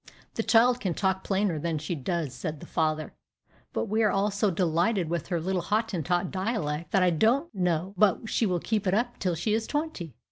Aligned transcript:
"The 0.33 0.41
child 0.41 0.79
can 0.79 0.95
talk 0.95 1.23
plainer 1.23 1.59
than 1.59 1.77
she 1.77 1.93
does," 1.93 2.33
said 2.33 2.59
the 2.59 2.65
father, 2.65 3.13
"but 3.71 3.85
we 3.85 4.01
are 4.01 4.09
all 4.09 4.31
so 4.31 4.49
delighted 4.49 5.11
with 5.11 5.27
her 5.27 5.39
little 5.39 5.61
Hottentot 5.61 6.31
dialect, 6.31 6.89
that 6.91 7.03
I 7.03 7.11
don't 7.11 7.53
know 7.53 7.93
but 7.95 8.21
she 8.27 8.47
will 8.47 8.59
keep 8.59 8.87
it 8.87 8.95
up 8.95 9.19
till 9.19 9.35
she 9.35 9.53
is 9.53 9.67
twenty." 9.67 10.15